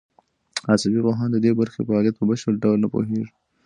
[0.71, 3.29] عصبي پوهان د دې برخې فعالیت په بشپړ ډول نه پوهېږي.